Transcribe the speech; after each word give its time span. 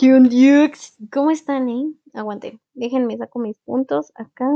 ¿Qué 0.00 0.14
onda? 0.14 0.30
¿Cómo 1.12 1.30
están, 1.30 1.68
eh? 1.68 1.92
Aguante. 2.14 2.58
Déjenme 2.72 3.18
saco 3.18 3.38
mis 3.38 3.58
puntos 3.58 4.12
acá. 4.14 4.48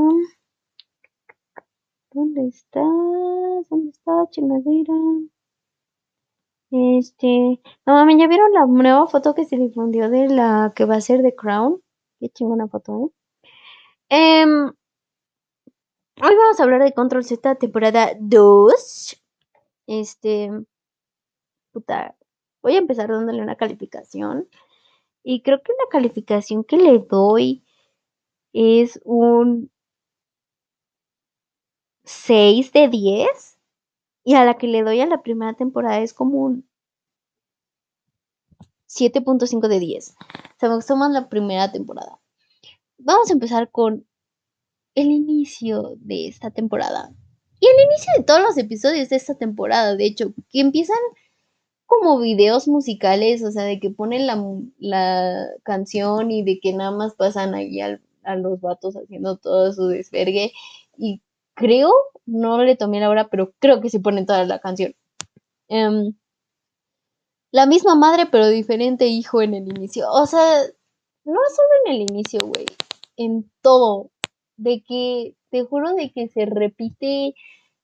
¿Dónde 2.15 2.49
estás? 2.49 2.83
¿Dónde 3.69 3.91
está, 3.91 4.27
chingadera? 4.31 4.95
Este. 6.71 7.61
No 7.85 7.93
mames, 7.93 8.17
¿ya 8.19 8.27
vieron 8.27 8.55
la 8.55 8.65
nueva 8.65 9.07
foto 9.07 9.35
que 9.35 9.45
se 9.45 9.59
difundió 9.59 10.09
de 10.09 10.29
la 10.29 10.73
que 10.75 10.87
va 10.87 10.97
a 10.97 11.03
ser 11.03 11.21
The 11.21 11.35
Crown? 11.35 11.83
Qué 12.21 12.31
chingona 12.31 12.67
foto, 12.67 13.13
¿eh? 14.09 14.41
Em, 14.41 14.69
hoy 16.23 16.37
vamos 16.37 16.59
a 16.59 16.63
hablar 16.63 16.83
de 16.83 16.95
Control 16.95 17.23
Z 17.23 17.57
temporada 17.57 18.13
2. 18.19 19.23
Este. 19.89 20.51
Puta. 21.73 22.17
Voy 22.63 22.77
a 22.77 22.79
empezar 22.79 23.11
dándole 23.11 23.43
una 23.43 23.57
calificación. 23.57 24.49
Y 25.25 25.43
creo 25.43 25.63
que 25.63 25.73
la 25.73 25.89
calificación 25.91 26.65
que 26.65 26.77
le 26.77 26.99
doy 26.99 27.65
es 28.53 29.01
un 29.05 29.73
6 32.05 32.73
de 32.73 32.89
10. 32.89 33.59
Y 34.27 34.35
a 34.35 34.45
la 34.45 34.57
que 34.57 34.67
le 34.69 34.83
doy 34.83 35.01
a 35.01 35.07
la 35.07 35.23
primera 35.23 35.55
temporada 35.55 35.99
es 36.01 36.15
como 36.15 36.39
un 36.39 36.69
7.5 38.89 39.67
de 39.69 39.81
10. 39.81 40.11
O 40.11 40.15
sea, 40.59 40.69
me 40.69 40.77
gustó 40.77 40.97
más 40.97 41.11
la 41.11 41.29
primera 41.29 41.73
temporada. 41.73 42.21
Vamos 42.99 43.31
a 43.31 43.33
empezar 43.33 43.71
con 43.71 44.07
el 44.95 45.11
inicio 45.11 45.95
de 45.97 46.29
esta 46.29 46.51
temporada. 46.51 47.13
Y 47.61 47.67
el 47.67 47.87
inicio 47.87 48.13
de 48.17 48.25
todos 48.25 48.43
los 48.43 48.59
episodios 48.59 49.09
de 49.09 49.17
esta 49.17 49.37
temporada, 49.37 49.97
de 49.97 50.07
hecho, 50.07 50.35
que 50.51 50.61
empiezan 50.61 50.99
como 52.01 52.19
videos 52.21 52.69
musicales, 52.69 53.43
o 53.45 53.51
sea, 53.51 53.65
de 53.65 53.81
que 53.81 53.91
ponen 53.91 54.27
la, 54.27 54.43
la 54.79 55.47
canción 55.63 56.31
y 56.31 56.43
de 56.43 56.61
que 56.61 56.73
nada 56.73 56.91
más 56.91 57.15
pasan 57.15 57.55
ahí 57.55 57.81
a 57.81 58.37
los 58.37 58.61
vatos 58.61 58.97
haciendo 58.97 59.37
todo 59.37 59.73
su 59.73 59.89
desvergue. 59.89 60.53
Y 60.97 61.23
creo, 61.55 61.93
no 62.27 62.63
le 62.63 62.77
tomé 62.77 63.01
la 63.01 63.11
hora, 63.11 63.29
pero 63.29 63.53
creo 63.59 63.81
que 63.81 63.91
se 63.91 64.01
ponen 64.01 64.27
toda 64.27 64.45
la 64.45 64.59
canción. 64.61 64.95
Em, 65.69 66.15
la 67.51 67.67
misma 67.67 67.95
madre, 67.95 68.27
pero 68.27 68.49
diferente 68.49 69.07
hijo 69.07 69.41
en 69.43 69.55
el 69.55 69.69
inicio. 69.69 70.11
O 70.11 70.27
sea, 70.27 70.63
no 71.25 71.41
solo 71.55 71.69
en 71.87 71.93
el 71.95 72.01
inicio, 72.03 72.41
güey. 72.41 72.67
En 73.17 73.51
todo. 73.63 74.11
De 74.57 74.83
que, 74.83 75.37
te 75.51 75.63
juro 75.65 75.95
de 75.95 76.11
que 76.13 76.29
se 76.29 76.47
repite, 76.47 77.35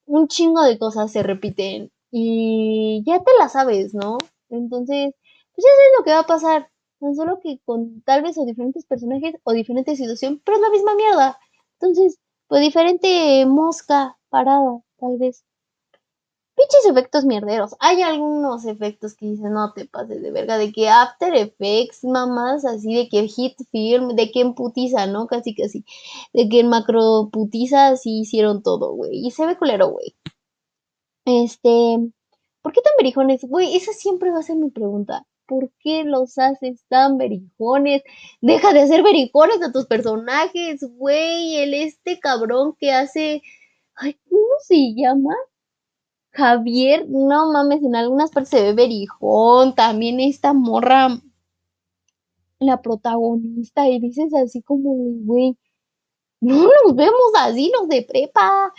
un 0.06 0.28
chingo 0.28 0.62
de 0.62 0.78
cosas 0.78 1.12
se 1.12 1.22
repiten 1.22 1.92
y 2.10 3.02
ya 3.06 3.18
te 3.20 3.30
la 3.38 3.48
sabes, 3.48 3.94
¿no? 3.94 4.18
Entonces, 4.48 5.14
pues 5.54 5.64
ya 5.64 5.70
sabes 5.70 5.92
lo 5.98 6.04
que 6.04 6.10
va 6.12 6.20
a 6.20 6.26
pasar, 6.26 6.70
tan 7.00 7.14
solo 7.14 7.40
que 7.40 7.60
con 7.64 8.02
tal 8.02 8.22
vez 8.22 8.36
o 8.38 8.44
diferentes 8.44 8.84
personajes 8.84 9.34
o 9.44 9.52
diferente 9.52 9.96
situación, 9.96 10.40
pero 10.44 10.56
es 10.56 10.62
la 10.62 10.70
misma 10.70 10.94
mierda. 10.94 11.38
Entonces, 11.80 12.18
pues 12.48 12.62
diferente 12.62 13.46
mosca 13.46 14.18
parada, 14.28 14.80
tal 14.98 15.16
vez. 15.18 15.44
Pinches 16.56 16.84
efectos 16.90 17.24
mierderos. 17.24 17.74
Hay 17.80 18.02
algunos 18.02 18.66
efectos 18.66 19.14
que 19.14 19.26
dicen, 19.26 19.52
no 19.54 19.72
te 19.72 19.86
pases 19.86 20.20
de 20.20 20.30
verga, 20.30 20.58
de 20.58 20.72
que 20.72 20.88
After 20.90 21.34
Effects, 21.34 22.04
mamás, 22.04 22.66
así, 22.66 22.94
de 22.94 23.08
que 23.08 23.28
Hit 23.28 23.56
Film, 23.70 24.14
de 24.14 24.30
que 24.30 24.40
en 24.40 24.54
putiza, 24.54 25.06
¿no? 25.06 25.26
Casi, 25.26 25.54
casi. 25.54 25.84
De 26.34 26.48
que 26.50 26.60
en 26.60 26.68
macro 26.68 27.30
putiza 27.32 27.88
así 27.88 28.20
hicieron 28.20 28.62
todo, 28.62 28.92
güey. 28.94 29.26
Y 29.26 29.30
se 29.30 29.46
ve 29.46 29.56
culero, 29.56 29.88
güey. 29.88 30.14
Este, 31.24 31.98
¿por 32.62 32.72
qué 32.72 32.80
tan 32.82 32.94
berijones? 32.98 33.42
Güey, 33.42 33.76
esa 33.76 33.92
siempre 33.92 34.30
va 34.30 34.40
a 34.40 34.42
ser 34.42 34.56
mi 34.56 34.70
pregunta. 34.70 35.26
¿Por 35.46 35.70
qué 35.80 36.04
los 36.04 36.38
haces 36.38 36.84
tan 36.88 37.18
berijones? 37.18 38.02
Deja 38.40 38.72
de 38.72 38.82
hacer 38.82 39.02
berijones 39.02 39.62
a 39.62 39.72
tus 39.72 39.86
personajes, 39.86 40.82
güey. 40.96 41.56
El 41.56 41.74
este 41.74 42.20
cabrón 42.20 42.74
que 42.78 42.92
hace. 42.92 43.42
Ay, 43.96 44.18
¿cómo 44.28 44.46
se 44.66 44.94
llama? 44.94 45.34
Javier, 46.32 47.06
no 47.08 47.52
mames, 47.52 47.82
en 47.82 47.96
algunas 47.96 48.30
partes 48.30 48.50
se 48.50 48.62
ve 48.62 48.72
berijón. 48.74 49.74
También 49.74 50.20
esta 50.20 50.52
morra, 50.52 51.20
la 52.60 52.80
protagonista, 52.82 53.88
y 53.88 53.98
dices 54.00 54.32
así 54.34 54.62
como, 54.62 54.92
güey, 55.24 55.56
no 56.40 56.68
nos 56.84 56.94
vemos 56.94 57.32
así 57.38 57.72
los 57.78 57.88
de 57.88 58.02
prepa. 58.02 58.72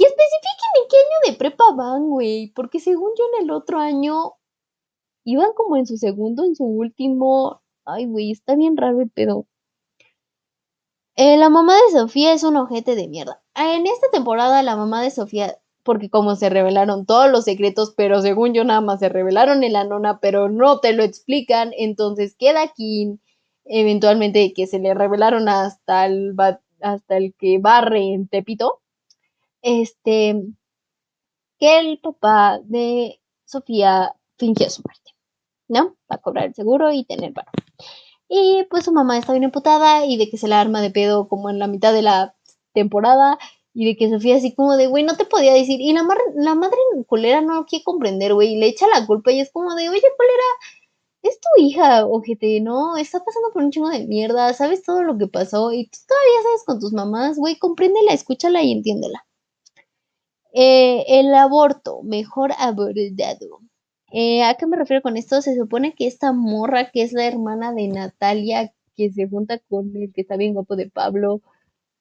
Y 0.00 0.04
especifiquen 0.04 0.70
en 0.76 0.88
qué 0.88 0.96
año 0.96 1.32
de 1.32 1.38
prepa 1.38 1.64
van, 1.76 2.08
güey. 2.08 2.52
Porque 2.54 2.80
según 2.80 3.10
yo 3.18 3.24
en 3.34 3.44
el 3.44 3.50
otro 3.50 3.78
año 3.78 4.32
iban 5.24 5.52
como 5.54 5.76
en 5.76 5.86
su 5.86 5.98
segundo, 5.98 6.42
en 6.46 6.56
su 6.56 6.64
último. 6.64 7.60
Ay, 7.84 8.06
güey, 8.06 8.30
está 8.30 8.56
bien 8.56 8.78
raro 8.78 9.02
el 9.02 9.10
pedo. 9.10 9.46
Eh, 11.16 11.36
la 11.36 11.50
mamá 11.50 11.74
de 11.74 11.98
Sofía 12.00 12.32
es 12.32 12.44
un 12.44 12.56
ojete 12.56 12.94
de 12.94 13.08
mierda. 13.08 13.42
En 13.54 13.86
esta 13.86 14.06
temporada 14.10 14.62
la 14.62 14.74
mamá 14.74 15.02
de 15.02 15.10
Sofía, 15.10 15.58
porque 15.82 16.08
como 16.08 16.34
se 16.34 16.48
revelaron 16.48 17.04
todos 17.04 17.30
los 17.30 17.44
secretos, 17.44 17.92
pero 17.94 18.22
según 18.22 18.54
yo 18.54 18.64
nada 18.64 18.80
más 18.80 19.00
se 19.00 19.10
revelaron 19.10 19.64
en 19.64 19.74
la 19.74 19.84
nona, 19.84 20.18
pero 20.20 20.48
no 20.48 20.80
te 20.80 20.94
lo 20.94 21.02
explican, 21.02 21.72
entonces 21.76 22.34
queda 22.38 22.62
aquí 22.62 23.20
eventualmente 23.66 24.54
que 24.54 24.66
se 24.66 24.78
le 24.78 24.94
revelaron 24.94 25.50
hasta 25.50 26.06
el, 26.06 26.34
hasta 26.80 27.18
el 27.18 27.34
que 27.38 27.58
barre 27.58 28.14
en 28.14 28.28
Tepito 28.28 28.79
este, 29.62 30.42
que 31.58 31.78
el 31.78 31.98
papá 32.00 32.60
de 32.64 33.20
Sofía 33.44 34.14
fingió 34.38 34.70
su 34.70 34.82
muerte, 34.82 35.12
¿no? 35.68 35.96
Para 36.06 36.22
cobrar 36.22 36.46
el 36.46 36.54
seguro 36.54 36.92
y 36.92 37.04
tener 37.04 37.32
paro. 37.32 37.50
Y 38.28 38.64
pues 38.70 38.84
su 38.84 38.92
mamá 38.92 39.18
está 39.18 39.32
bien 39.32 39.44
emputada 39.44 40.06
y 40.06 40.16
de 40.16 40.30
que 40.30 40.38
se 40.38 40.48
la 40.48 40.60
arma 40.60 40.80
de 40.80 40.90
pedo 40.90 41.28
como 41.28 41.50
en 41.50 41.58
la 41.58 41.66
mitad 41.66 41.92
de 41.92 42.02
la 42.02 42.36
temporada 42.72 43.38
y 43.74 43.86
de 43.86 43.96
que 43.96 44.10
Sofía 44.10 44.36
así 44.36 44.54
como 44.54 44.76
de, 44.76 44.86
güey, 44.86 45.04
no 45.04 45.16
te 45.16 45.24
podía 45.24 45.52
decir. 45.52 45.80
Y 45.80 45.92
la, 45.92 46.06
la 46.36 46.54
madre 46.54 46.78
culera 47.06 47.40
no 47.40 47.66
quiere 47.66 47.84
comprender, 47.84 48.34
güey, 48.34 48.54
y 48.54 48.56
le 48.58 48.66
echa 48.68 48.86
la 48.88 49.06
culpa 49.06 49.32
y 49.32 49.40
es 49.40 49.50
como 49.52 49.74
de, 49.74 49.88
oye, 49.88 50.00
culera, 50.16 50.44
es 51.22 51.40
tu 51.40 51.62
hija, 51.62 52.06
ojete, 52.06 52.60
¿no? 52.60 52.96
Está 52.96 53.24
pasando 53.24 53.50
por 53.52 53.62
un 53.62 53.70
chingo 53.70 53.88
de 53.90 54.06
mierda, 54.06 54.52
sabes 54.54 54.82
todo 54.82 55.02
lo 55.02 55.18
que 55.18 55.26
pasó 55.26 55.72
y 55.72 55.86
tú 55.88 55.98
todavía 56.06 56.42
sabes 56.44 56.64
con 56.64 56.80
tus 56.80 56.92
mamás, 56.92 57.36
güey, 57.38 57.58
compréndela, 57.58 58.12
escúchala 58.12 58.62
y 58.62 58.72
entiéndela. 58.72 59.26
Eh, 60.52 61.04
el 61.20 61.34
aborto, 61.34 62.02
mejor 62.02 62.52
abordado. 62.58 63.60
Eh, 64.12 64.42
¿A 64.42 64.54
qué 64.54 64.66
me 64.66 64.76
refiero 64.76 65.02
con 65.02 65.16
esto? 65.16 65.40
Se 65.42 65.56
supone 65.56 65.94
que 65.94 66.06
esta 66.06 66.32
morra, 66.32 66.90
que 66.90 67.02
es 67.02 67.12
la 67.12 67.26
hermana 67.26 67.72
de 67.72 67.88
Natalia, 67.88 68.72
que 68.96 69.10
se 69.12 69.28
junta 69.28 69.58
con 69.68 69.96
el 69.96 70.12
que 70.12 70.22
está 70.22 70.36
bien 70.36 70.54
guapo 70.54 70.76
de 70.76 70.90
Pablo, 70.90 71.40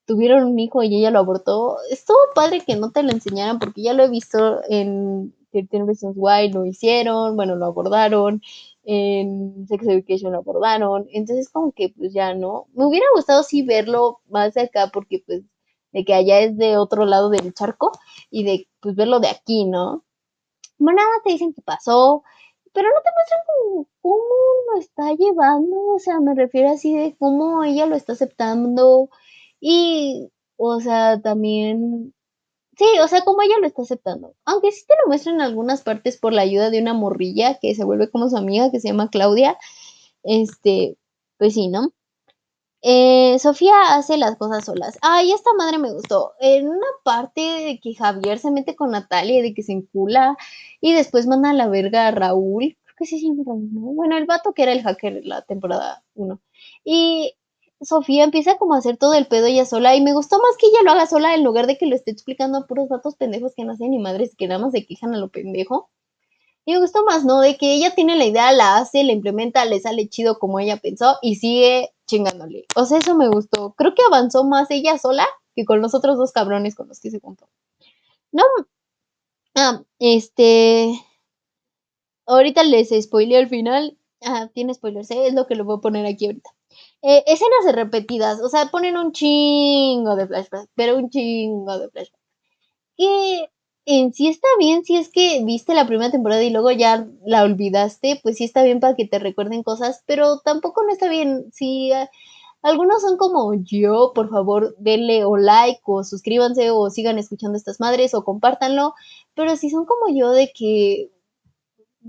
tuvieron 0.05 0.45
un 0.45 0.59
hijo 0.59 0.83
y 0.83 0.95
ella 0.97 1.11
lo 1.11 1.19
abortó. 1.19 1.77
Estuvo 1.91 2.17
padre 2.35 2.61
que 2.65 2.75
no 2.75 2.91
te 2.91 3.03
lo 3.03 3.11
enseñaran 3.11 3.59
porque 3.59 3.83
ya 3.83 3.93
lo 3.93 4.03
he 4.03 4.09
visto 4.09 4.61
en 4.69 5.35
13 5.51 5.83
Reasons 5.85 6.15
Why, 6.17 6.51
lo 6.51 6.65
hicieron, 6.65 7.35
bueno, 7.35 7.55
lo 7.55 7.67
abordaron, 7.67 8.41
en 8.83 9.67
Sex 9.67 9.87
Education 9.87 10.31
lo 10.31 10.39
abordaron, 10.39 11.07
entonces 11.11 11.49
como 11.49 11.71
que 11.73 11.89
pues 11.89 12.13
ya 12.13 12.33
no. 12.33 12.67
Me 12.73 12.85
hubiera 12.85 13.05
gustado 13.15 13.43
sí 13.43 13.61
verlo 13.63 14.19
más 14.29 14.55
de 14.55 14.61
acá 14.61 14.89
porque 14.93 15.23
pues 15.25 15.43
de 15.91 16.05
que 16.05 16.13
allá 16.13 16.39
es 16.39 16.57
de 16.57 16.77
otro 16.77 17.05
lado 17.05 17.29
del 17.29 17.53
charco 17.53 17.91
y 18.29 18.43
de 18.43 18.67
pues 18.79 18.95
verlo 18.95 19.19
de 19.19 19.29
aquí, 19.29 19.65
¿no? 19.65 20.03
Bueno, 20.77 21.01
nada 21.01 21.21
te 21.23 21.31
dicen 21.31 21.53
que 21.53 21.61
pasó, 21.61 22.23
pero 22.73 22.89
no 22.89 23.01
te 23.01 23.09
muestran 23.15 23.41
cómo, 23.47 23.87
cómo 24.01 24.73
lo 24.73 24.79
está 24.79 25.13
llevando, 25.13 25.77
o 25.95 25.99
sea, 25.99 26.19
me 26.19 26.35
refiero 26.35 26.69
así 26.69 26.95
de 26.95 27.15
cómo 27.17 27.63
ella 27.63 27.85
lo 27.85 27.95
está 27.95 28.13
aceptando 28.13 29.09
y, 29.59 30.31
o 30.57 30.79
sea, 30.79 31.21
también, 31.21 32.13
sí, 32.77 32.85
o 33.03 33.07
sea, 33.07 33.23
cómo 33.23 33.41
ella 33.41 33.59
lo 33.59 33.67
está 33.67 33.83
aceptando. 33.83 34.35
Aunque 34.45 34.71
sí 34.71 34.85
te 34.87 34.95
lo 35.01 35.07
muestran 35.07 35.35
en 35.35 35.41
algunas 35.41 35.83
partes 35.83 36.17
por 36.17 36.33
la 36.33 36.43
ayuda 36.43 36.69
de 36.69 36.81
una 36.81 36.93
morrilla 36.93 37.59
que 37.59 37.75
se 37.75 37.83
vuelve 37.85 38.09
como 38.11 38.29
su 38.29 38.37
amiga, 38.37 38.71
que 38.71 38.79
se 38.79 38.89
llama 38.89 39.09
Claudia, 39.09 39.57
este, 40.23 40.97
pues 41.37 41.53
sí, 41.55 41.67
¿no? 41.69 41.91
Eh, 42.81 43.37
Sofía 43.39 43.73
hace 43.95 44.17
las 44.17 44.37
cosas 44.37 44.65
solas. 44.65 44.97
Ay, 45.01 45.31
esta 45.33 45.51
madre 45.57 45.77
me 45.77 45.91
gustó. 45.91 46.33
En 46.39 46.67
una 46.69 46.87
parte 47.03 47.41
de 47.41 47.79
que 47.79 47.93
Javier 47.95 48.39
se 48.39 48.51
mete 48.51 48.75
con 48.75 48.91
Natalia, 48.91 49.41
de 49.41 49.53
que 49.53 49.63
se 49.63 49.73
encula 49.73 50.37
y 50.81 50.93
después 50.93 51.27
manda 51.27 51.49
a 51.49 51.53
la 51.53 51.67
verga 51.67 52.07
a 52.07 52.11
Raúl. 52.11 52.77
Creo 52.85 52.95
que 52.97 53.05
sí 53.05 53.31
Raúl, 53.45 53.73
¿no? 53.73 53.81
Bueno, 53.81 54.17
el 54.17 54.25
vato 54.25 54.53
que 54.53 54.63
era 54.63 54.71
el 54.71 54.81
hacker 54.83 55.21
la 55.25 55.41
temporada 55.41 56.03
1. 56.15 56.39
Y 56.85 57.35
Sofía 57.81 58.23
empieza 58.23 58.57
como 58.57 58.73
a 58.75 58.77
hacer 58.79 58.97
todo 58.97 59.13
el 59.13 59.27
pedo 59.27 59.45
ella 59.47 59.65
sola 59.65 59.95
y 59.95 60.01
me 60.01 60.13
gustó 60.13 60.37
más 60.37 60.57
que 60.57 60.67
ella 60.67 60.79
lo 60.83 60.91
haga 60.91 61.05
sola 61.05 61.33
en 61.35 61.43
lugar 61.43 61.67
de 61.67 61.77
que 61.77 61.85
lo 61.85 61.95
esté 61.95 62.11
explicando 62.11 62.57
a 62.59 62.67
puros 62.67 62.89
vatos 62.89 63.15
pendejos 63.15 63.53
que 63.55 63.63
no 63.63 63.73
hacen 63.73 63.91
ni 63.91 63.99
madres 63.99 64.35
que 64.37 64.47
nada 64.47 64.59
más 64.59 64.73
se 64.73 64.85
quejan 64.85 65.13
a 65.13 65.17
lo 65.17 65.29
pendejo. 65.29 65.89
Y 66.65 66.73
me 66.73 66.79
gustó 66.79 67.03
más, 67.05 67.25
¿no? 67.25 67.41
De 67.41 67.57
que 67.57 67.73
ella 67.73 67.95
tiene 67.95 68.15
la 68.15 68.25
idea, 68.25 68.51
la 68.51 68.77
hace, 68.77 69.03
la 69.03 69.13
implementa, 69.13 69.65
le 69.65 69.79
sale 69.79 70.07
chido 70.09 70.39
como 70.39 70.59
ella 70.59 70.77
pensó 70.77 71.17
y 71.21 71.35
sigue 71.35 71.91
chingándole. 72.09 72.65
O 72.75 72.85
sea, 72.85 72.97
eso 72.99 73.15
me 73.15 73.29
gustó. 73.29 73.73
Creo 73.77 73.95
que 73.95 74.03
avanzó 74.07 74.43
más 74.43 74.69
ella 74.71 74.97
sola 74.97 75.27
que 75.55 75.65
con 75.65 75.81
los 75.81 75.93
otros 75.95 76.17
dos 76.17 76.31
cabrones 76.31 76.75
con 76.75 76.87
los 76.89 76.99
que 76.99 77.11
se 77.11 77.19
juntó. 77.19 77.47
No. 78.31 78.43
Ah, 79.55 79.83
este. 79.99 80.93
Ahorita 82.25 82.63
les 82.63 82.89
spoileo 83.03 83.39
el 83.39 83.49
final. 83.49 83.97
Ah, 84.23 84.49
tiene 84.53 84.73
spoilers, 84.73 85.11
¿eh? 85.11 85.27
es 85.27 85.33
lo 85.33 85.47
que 85.47 85.55
lo 85.55 85.63
voy 85.65 85.77
a 85.77 85.81
poner 85.81 86.05
aquí 86.05 86.25
ahorita. 86.27 86.49
Eh, 87.01 87.23
escenas 87.27 87.73
repetidas, 87.75 88.41
o 88.41 88.49
sea, 88.49 88.65
ponen 88.67 88.97
un 88.97 89.11
chingo 89.13 90.15
de 90.15 90.27
flashbacks, 90.27 90.69
pero 90.75 90.97
un 90.97 91.09
chingo 91.09 91.79
de 91.79 91.89
flashbacks. 91.89 92.23
Que 92.97 93.49
en 93.89 94.13
sí 94.13 94.27
está 94.27 94.47
bien 94.59 94.83
si 94.85 94.97
es 94.97 95.09
que 95.09 95.43
viste 95.43 95.73
la 95.73 95.87
primera 95.87 96.11
temporada 96.11 96.43
y 96.43 96.51
luego 96.51 96.69
ya 96.69 97.07
la 97.25 97.43
olvidaste, 97.43 98.19
pues 98.21 98.37
sí 98.37 98.43
está 98.43 98.61
bien 98.63 98.79
para 98.79 98.95
que 98.95 99.07
te 99.07 99.17
recuerden 99.17 99.63
cosas, 99.63 100.03
pero 100.05 100.39
tampoco 100.41 100.83
no 100.83 100.91
está 100.91 101.09
bien. 101.09 101.51
Si 101.51 101.91
ah, 101.91 102.07
algunos 102.61 103.01
son 103.01 103.17
como 103.17 103.53
yo, 103.55 104.11
por 104.13 104.29
favor, 104.29 104.75
denle 104.77 105.25
o 105.25 105.37
like 105.37 105.81
o 105.85 106.03
suscríbanse 106.03 106.69
o 106.69 106.91
sigan 106.91 107.17
escuchando 107.17 107.57
estas 107.57 107.79
madres 107.79 108.13
o 108.13 108.23
compártanlo, 108.23 108.93
pero 109.33 109.55
si 109.57 109.71
son 109.71 109.85
como 109.85 110.15
yo 110.15 110.31
de 110.31 110.51
que 110.53 111.09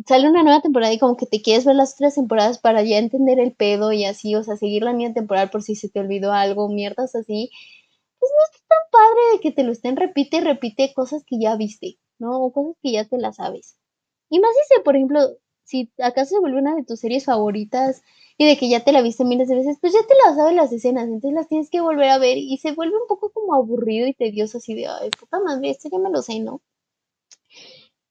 sale 0.07 0.29
una 0.29 0.43
nueva 0.43 0.61
temporada 0.61 0.93
y 0.93 0.99
como 0.99 1.17
que 1.17 1.27
te 1.27 1.41
quieres 1.43 1.65
ver 1.65 1.77
las 1.77 1.95
otras 1.95 2.15
temporadas 2.15 2.59
para 2.59 2.83
ya 2.83 2.99
entender 2.99 3.41
el 3.41 3.53
pedo 3.53 3.93
y 3.93 4.05
así, 4.05 4.35
o 4.35 4.43
sea, 4.43 4.57
seguir 4.57 4.83
la 4.83 4.93
misma 4.93 5.15
temporada 5.15 5.51
por 5.51 5.63
si 5.63 5.77
se 5.77 5.89
te 5.89 6.01
olvidó 6.01 6.33
algo, 6.33 6.69
mierdas 6.69 7.15
así, 7.15 7.51
pues 8.19 8.31
no 8.37 8.45
está 8.53 8.60
tan 8.71 8.79
padre 8.91 9.21
de 9.33 9.41
que 9.41 9.53
te 9.53 9.65
lo 9.65 9.73
estén 9.73 9.97
repite 9.97 10.41
repite 10.41 10.95
cosas 10.95 11.25
que 11.27 11.39
ya 11.41 11.57
viste, 11.57 11.99
¿no? 12.19 12.41
O 12.43 12.53
cosas 12.53 12.77
que 12.83 12.93
ya 12.93 13.05
te 13.07 13.19
las 13.19 13.37
sabes. 13.37 13.77
Y 14.31 14.41
más 14.41 14.53
si, 14.69 14.81
por 14.83 14.97
ejemplo, 14.97 15.21
si 15.65 15.93
acaso 15.99 16.37
se 16.37 16.41
vuelve 16.41 16.61
una 16.61 16.75
de 16.77 16.85
tus 16.85 17.01
series 17.01 17.25
favoritas 17.25 18.03
y 18.39 18.47
de 18.47 18.57
que 18.57 18.69
ya 18.69 18.85
te 18.85 18.93
la 18.93 19.03
viste 19.03 19.25
miles 19.25 19.49
de 19.49 19.57
veces, 19.57 19.79
pues 19.81 19.93
ya 19.93 20.01
te 20.07 20.15
las 20.25 20.37
sabes 20.37 20.55
las 20.55 20.73
escenas, 20.73 21.05
entonces 21.05 21.33
las 21.33 21.49
tienes 21.49 21.71
que 21.71 21.81
volver 21.81 22.11
a 22.11 22.19
ver 22.19 22.39
y 22.39 22.57
se 22.59 22.73
vuelve 22.73 22.97
un 22.97 23.07
poco 23.09 23.31
como 23.31 23.55
aburrido 23.55 24.07
y 24.07 24.15
tedioso 24.15 24.59
así 24.59 24.75
de, 24.75 24.87
ay, 24.87 25.11
puta 25.11 25.41
madre, 25.41 25.71
esto 25.71 25.89
ya 25.91 25.99
me 25.99 26.11
lo 26.11 26.23
sé, 26.23 26.41
¿no? 26.41 26.63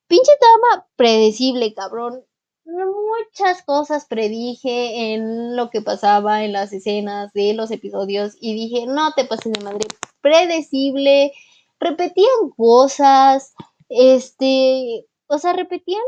Pinche 0.08 0.32
trama 0.40 0.88
predecible, 0.96 1.74
cabrón. 1.74 2.24
Muchas 2.66 3.64
cosas 3.64 4.06
predije 4.06 5.14
en 5.14 5.56
lo 5.56 5.70
que 5.70 5.82
pasaba 5.82 6.44
en 6.44 6.54
las 6.54 6.72
escenas 6.74 7.34
de 7.34 7.54
los 7.54 7.72
episodios 7.72 8.36
y 8.40 8.54
dije, 8.54 8.86
no 8.86 9.14
te 9.14 9.26
pases 9.26 9.52
de 9.54 9.64
madre, 9.64 9.88
predecible, 10.22 11.32
repetían 11.80 12.50
cosas, 12.56 13.54
este, 13.90 15.06
o 15.28 15.38
sea, 15.38 15.54
repetían, 15.54 16.02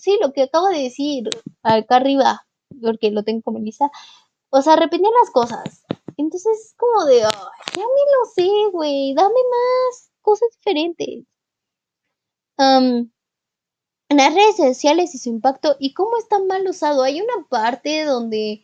sí, 0.00 0.18
lo 0.20 0.32
que 0.32 0.42
acabo 0.42 0.68
de 0.68 0.82
decir 0.82 1.28
acá 1.62 1.96
arriba, 1.96 2.46
porque 2.82 3.10
lo 3.10 3.22
tengo 3.22 3.42
como 3.42 3.58
lista, 3.58 3.90
o 4.50 4.62
sea, 4.62 4.76
repetían 4.76 5.12
las 5.22 5.30
cosas. 5.30 5.84
Entonces, 6.16 6.74
como 6.76 7.04
de, 7.06 7.20
ya 7.20 7.28
me 7.76 7.82
lo 7.82 8.24
sé, 8.34 8.48
güey, 8.72 9.14
dame 9.14 9.34
más 9.34 10.10
cosas 10.22 10.48
diferentes. 10.56 11.24
Um, 12.58 13.10
las 14.08 14.34
redes 14.34 14.56
sociales 14.56 15.14
y 15.14 15.18
su 15.18 15.28
impacto 15.28 15.76
y 15.78 15.92
cómo 15.92 16.16
está 16.18 16.38
mal 16.38 16.66
usado. 16.66 17.02
Hay 17.02 17.20
una 17.20 17.46
parte 17.48 18.04
donde 18.04 18.62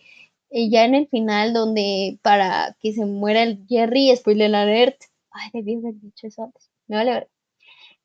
eh, 0.53 0.69
ya 0.71 0.85
en 0.85 0.95
el 0.95 1.09
final, 1.09 1.53
donde 1.53 2.19
para 2.23 2.77
que 2.81 2.93
se 2.93 3.05
muera 3.07 3.43
el 3.43 3.65
Jerry, 3.69 4.15
spoiler 4.17 4.55
alert, 4.55 4.97
ay, 5.31 5.51
debí 5.53 5.77
haber 5.77 5.95
dicho 6.01 6.27
eso 6.27 6.45
antes, 6.45 6.71
me 6.87 6.97
vale 6.97 7.13
ver. 7.13 7.31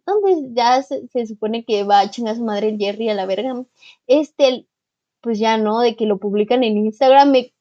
Donde 0.06 0.54
ya 0.54 0.82
se, 0.84 1.28
supone 1.28 1.66
que 1.66 1.84
va 1.84 2.00
a 2.00 2.10
chingar 2.10 2.36
a 2.36 2.38
su 2.38 2.44
madre 2.44 2.70
el 2.70 2.78
Jerry 2.78 3.10
a 3.10 3.14
la 3.14 3.26
verga. 3.26 3.66
Este, 4.08 4.66
pues 5.22 5.38
ya 5.40 5.58
no, 5.58 5.82
de 5.82 5.98
que 5.98 6.06
lo 6.06 6.18
publican 6.18 6.64
en 6.64 6.78
Instagram, 6.78 7.32
me 7.32 7.54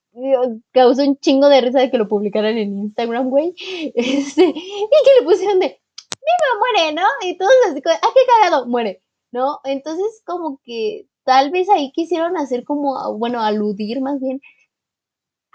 causó 0.73 1.03
un 1.03 1.19
chingo 1.19 1.49
de 1.49 1.61
risa 1.61 1.81
de 1.81 1.91
que 1.91 1.99
lo 1.99 2.09
publicaran 2.09 2.56
en 2.56 2.79
Instagram, 2.79 3.29
güey. 3.31 3.55
Este, 3.97 4.44
y 4.44 4.53
que 4.55 5.21
le 5.21 5.27
pusieron 5.27 5.59
de, 5.59 5.67
viva, 5.67 6.59
muere, 6.61 6.94
¿no? 6.94 7.03
Y 7.23 7.37
todos 7.37 7.50
así, 7.69 7.83
ah, 7.85 8.09
qué 8.15 8.21
cagado, 8.43 8.67
muere. 8.67 9.03
¿no? 9.33 9.61
Entonces, 9.65 10.23
como 10.25 10.61
que 10.65 11.09
tal 11.25 11.50
vez 11.50 11.69
ahí 11.69 11.93
quisieron 11.93 12.37
hacer 12.37 12.65
como, 12.65 13.19
bueno, 13.19 13.41
aludir 13.41 14.00
más 14.00 14.21
bien 14.21 14.41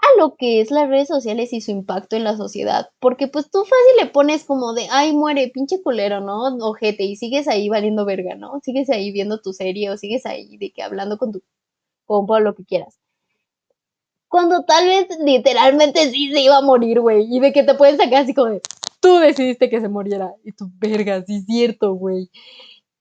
a 0.02 0.20
lo 0.20 0.36
que 0.36 0.60
es 0.60 0.70
las 0.70 0.88
redes 0.88 1.08
sociales 1.08 1.52
y 1.52 1.60
su 1.60 1.70
impacto 1.70 2.16
en 2.16 2.24
la 2.24 2.36
sociedad, 2.36 2.88
porque 3.00 3.28
pues 3.28 3.50
tú 3.50 3.60
fácil 3.60 3.96
le 4.00 4.06
pones 4.06 4.44
como 4.44 4.74
de, 4.74 4.86
ay, 4.90 5.14
muere, 5.14 5.50
pinche 5.54 5.80
culero, 5.82 6.20
¿no? 6.20 6.44
Ojete, 6.60 7.04
y 7.04 7.16
sigues 7.16 7.48
ahí 7.48 7.68
valiendo 7.68 8.04
verga, 8.04 8.34
¿no? 8.34 8.60
Sigues 8.62 8.90
ahí 8.90 9.12
viendo 9.12 9.40
tu 9.40 9.52
serie 9.52 9.90
o 9.90 9.96
sigues 9.96 10.26
ahí 10.26 10.56
de 10.58 10.72
que 10.72 10.82
hablando 10.82 11.18
con 11.18 11.32
tu 11.32 11.42
compa 12.04 12.34
o 12.34 12.40
lo 12.40 12.54
que 12.54 12.64
quieras. 12.64 12.98
Cuando 14.28 14.64
tal 14.64 14.86
vez 14.86 15.06
literalmente 15.24 16.10
sí 16.10 16.32
se 16.32 16.40
iba 16.40 16.58
a 16.58 16.62
morir, 16.62 17.00
güey, 17.00 17.26
y 17.34 17.40
de 17.40 17.52
que 17.52 17.62
te 17.62 17.74
pueden 17.74 17.96
sacar 17.96 18.22
así 18.22 18.34
como 18.34 18.50
de, 18.50 18.62
tú 19.00 19.18
decidiste 19.18 19.70
que 19.70 19.80
se 19.80 19.88
muriera, 19.88 20.34
y 20.44 20.52
tu 20.52 20.68
verga, 20.78 21.22
sí 21.24 21.36
es 21.36 21.46
cierto, 21.46 21.94
güey 21.94 22.30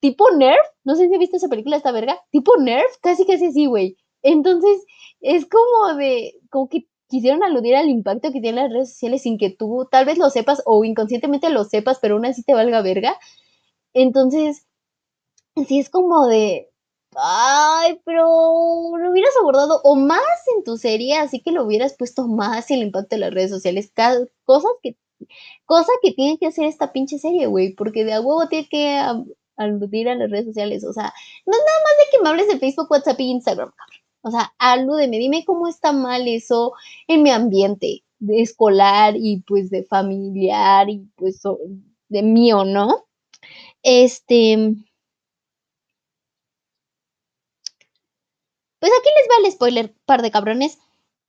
tipo 0.01 0.25
Nerf, 0.35 0.65
no 0.83 0.95
sé 0.95 1.07
si 1.07 1.17
viste 1.17 1.37
esa 1.37 1.47
película, 1.47 1.77
esta 1.77 1.91
verga, 1.91 2.19
tipo 2.31 2.57
Nerf, 2.57 2.91
casi 3.01 3.25
casi 3.25 3.45
así, 3.45 3.67
güey. 3.67 3.97
Entonces, 4.23 4.83
es 5.21 5.45
como 5.47 5.95
de, 5.95 6.33
como 6.49 6.67
que 6.67 6.87
quisieron 7.11 7.43
aludir 7.43 7.75
al 7.75 7.89
impacto 7.89 8.31
que 8.31 8.41
tienen 8.41 8.63
las 8.63 8.73
redes 8.73 8.89
sociales 8.91 9.23
sin 9.23 9.37
que 9.37 9.51
tú 9.51 9.87
tal 9.91 10.05
vez 10.05 10.17
lo 10.17 10.29
sepas 10.31 10.63
o 10.65 10.83
inconscientemente 10.85 11.49
lo 11.51 11.65
sepas, 11.65 11.99
pero 12.01 12.15
aún 12.15 12.25
así 12.25 12.43
te 12.43 12.53
valga 12.55 12.81
verga. 12.81 13.17
Entonces, 13.93 14.65
sí 15.67 15.79
es 15.79 15.89
como 15.89 16.27
de, 16.27 16.71
ay, 17.15 18.01
pero 18.05 18.25
lo 18.25 19.11
hubieras 19.11 19.33
abordado 19.39 19.81
o 19.83 19.95
más 19.95 20.21
en 20.57 20.63
tu 20.63 20.77
serie, 20.77 21.17
así 21.17 21.41
que 21.41 21.51
lo 21.51 21.65
hubieras 21.65 21.95
puesto 21.97 22.27
más 22.27 22.71
en 22.71 22.77
el 22.79 22.87
impacto 22.87 23.15
de 23.15 23.21
las 23.21 23.33
redes 23.33 23.51
sociales, 23.51 23.91
cosas 24.45 24.71
que, 24.83 24.97
cosa 25.65 25.91
que 26.01 26.13
tiene 26.13 26.37
que 26.39 26.47
hacer 26.47 26.65
esta 26.65 26.93
pinche 26.93 27.19
serie, 27.19 27.47
güey, 27.47 27.73
porque 27.75 28.05
de 28.05 28.13
a 28.13 28.21
huevo 28.21 28.47
tiene 28.49 28.67
que 28.69 29.01
aludir 29.57 30.09
a 30.09 30.15
las 30.15 30.29
redes 30.31 30.47
sociales. 30.47 30.83
O 30.85 30.93
sea, 30.93 31.13
no 31.45 31.53
es 31.53 31.59
nada 31.59 31.79
más 31.83 31.93
de 31.99 32.11
que 32.11 32.23
me 32.23 32.29
hables 32.29 32.47
de 32.47 32.59
Facebook, 32.59 32.91
WhatsApp 32.91 33.19
y 33.19 33.31
Instagram. 33.31 33.71
O 34.23 34.31
sea, 34.31 34.53
alúdeme, 34.59 35.17
dime 35.17 35.43
cómo 35.45 35.67
está 35.67 35.91
mal 35.91 36.27
eso 36.27 36.73
en 37.07 37.23
mi 37.23 37.31
ambiente 37.31 38.03
de 38.19 38.41
escolar 38.41 39.15
y 39.17 39.41
pues 39.47 39.69
de 39.71 39.83
familiar 39.83 40.89
y 40.89 40.99
pues 41.15 41.41
de 42.09 42.23
mío, 42.23 42.63
¿no? 42.65 43.07
Este. 43.83 44.75
Pues 48.79 48.91
aquí 48.99 49.09
les 49.17 49.27
va 49.29 49.45
el 49.45 49.51
spoiler, 49.51 49.93
par 50.05 50.21
de 50.21 50.31
cabrones. 50.31 50.77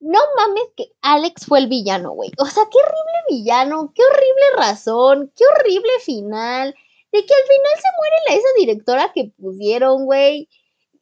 No 0.00 0.18
mames 0.36 0.64
que 0.76 0.92
Alex 1.00 1.46
fue 1.46 1.60
el 1.60 1.68
villano, 1.68 2.12
güey. 2.12 2.30
O 2.38 2.46
sea, 2.46 2.64
qué 2.70 2.78
horrible 2.78 3.12
villano, 3.28 3.92
qué 3.94 4.02
horrible 4.02 4.44
razón, 4.56 5.32
qué 5.36 5.44
horrible 5.46 5.92
final 6.04 6.74
de 7.12 7.26
que 7.26 7.34
al 7.34 7.42
final 7.42 7.72
se 7.76 7.88
muere 7.98 8.16
la, 8.26 8.34
esa 8.34 8.48
directora 8.58 9.12
que 9.14 9.32
pusieron, 9.38 10.06
güey. 10.06 10.48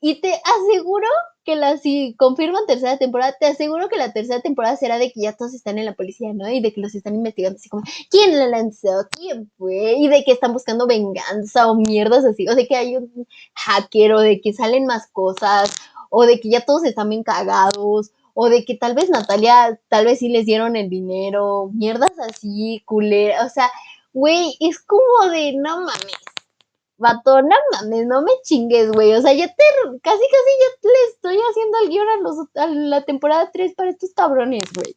Y 0.00 0.20
te 0.20 0.40
aseguro 0.44 1.08
que 1.44 1.56
la, 1.56 1.76
si 1.78 2.14
confirman 2.18 2.66
tercera 2.66 2.98
temporada, 2.98 3.34
te 3.38 3.46
aseguro 3.46 3.88
que 3.88 3.96
la 3.96 4.12
tercera 4.12 4.40
temporada 4.40 4.76
será 4.76 4.98
de 4.98 5.10
que 5.12 5.22
ya 5.22 5.36
todos 5.36 5.54
están 5.54 5.78
en 5.78 5.86
la 5.86 5.94
policía, 5.94 6.32
¿no? 6.32 6.48
Y 6.48 6.60
de 6.60 6.72
que 6.72 6.80
los 6.80 6.94
están 6.94 7.14
investigando 7.14 7.56
así 7.56 7.68
como, 7.68 7.82
¿quién 8.10 8.38
la 8.38 8.46
lanzó? 8.46 9.08
¿Quién 9.10 9.50
fue? 9.58 9.94
Y 9.94 10.08
de 10.08 10.24
que 10.24 10.32
están 10.32 10.52
buscando 10.52 10.86
venganza 10.86 11.70
o 11.70 11.74
mierdas 11.74 12.24
así, 12.24 12.48
o 12.48 12.54
de 12.54 12.66
que 12.66 12.76
hay 12.76 12.96
un 12.96 13.26
hacker, 13.54 14.12
o 14.14 14.20
de 14.20 14.40
que 14.40 14.52
salen 14.52 14.86
más 14.86 15.06
cosas, 15.12 15.74
o 16.10 16.24
de 16.26 16.40
que 16.40 16.50
ya 16.50 16.64
todos 16.64 16.84
están 16.84 17.08
bien 17.08 17.22
cagados, 17.22 18.12
o 18.34 18.48
de 18.48 18.64
que 18.64 18.74
tal 18.74 18.94
vez 18.94 19.10
Natalia, 19.10 19.80
tal 19.88 20.04
vez 20.04 20.18
sí 20.18 20.28
les 20.28 20.46
dieron 20.46 20.76
el 20.76 20.88
dinero, 20.88 21.70
mierdas 21.72 22.18
así, 22.18 22.82
culé, 22.84 23.38
o 23.40 23.48
sea, 23.48 23.70
güey, 24.12 24.56
es 24.60 24.80
como 24.80 25.30
de, 25.30 25.54
no 25.56 25.78
mames, 25.78 26.29
vato, 27.00 27.42
no 27.42 27.56
mames, 27.72 28.06
no 28.06 28.22
me 28.22 28.32
chingues, 28.44 28.92
güey, 28.92 29.14
o 29.14 29.22
sea, 29.22 29.32
ya 29.32 29.46
te, 29.48 29.64
casi, 30.02 30.18
casi 30.18 30.50
ya 30.60 30.88
le 30.88 31.12
estoy 31.12 31.38
haciendo 31.50 31.78
el 31.82 31.88
guion 31.88 32.06
a, 32.56 32.66
la 32.66 33.04
temporada 33.04 33.50
3 33.52 33.74
para 33.74 33.90
estos 33.90 34.12
cabrones, 34.14 34.62
güey. 34.74 34.96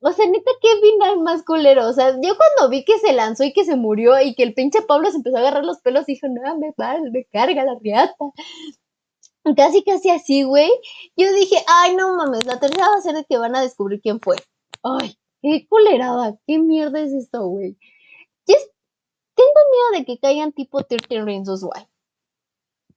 O 0.00 0.10
sea, 0.12 0.26
neta, 0.26 0.50
qué 0.60 0.68
final 0.80 1.20
más 1.20 1.44
culero. 1.44 1.88
O 1.88 1.92
sea, 1.92 2.10
yo 2.10 2.34
cuando 2.36 2.70
vi 2.70 2.84
que 2.84 2.98
se 2.98 3.12
lanzó 3.12 3.44
y 3.44 3.52
que 3.52 3.64
se 3.64 3.76
murió 3.76 4.20
y 4.20 4.34
que 4.34 4.42
el 4.42 4.54
pinche 4.54 4.82
Pablo 4.82 5.10
se 5.10 5.18
empezó 5.18 5.36
a 5.36 5.40
agarrar 5.40 5.64
los 5.64 5.80
pelos, 5.80 6.06
dijo, 6.06 6.26
no, 6.28 6.58
me 6.58 6.72
va, 6.78 6.98
me 7.12 7.24
carga 7.26 7.64
la 7.64 7.76
riata. 7.80 8.16
Casi, 9.56 9.84
casi 9.84 10.10
así, 10.10 10.42
güey. 10.42 10.70
Yo 11.16 11.32
dije, 11.32 11.56
ay, 11.68 11.94
no 11.96 12.16
mames, 12.16 12.46
la 12.46 12.58
tercera 12.58 12.88
va 12.88 12.96
a 12.96 13.00
ser 13.00 13.14
de 13.14 13.24
que 13.24 13.38
van 13.38 13.54
a 13.54 13.62
descubrir 13.62 14.00
quién 14.00 14.20
fue. 14.20 14.36
Ay, 14.82 15.16
qué 15.40 15.66
culerada, 15.68 16.36
qué 16.46 16.58
mierda 16.58 17.00
es 17.00 17.12
esto, 17.12 17.46
güey 17.46 17.76
de 19.92 20.04
que 20.04 20.18
caigan 20.18 20.52
tipo 20.52 20.82
13 20.82 21.22
Reasons 21.22 21.62
Why. 21.62 21.86